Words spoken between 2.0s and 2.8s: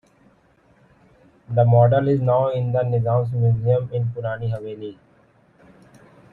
is now in the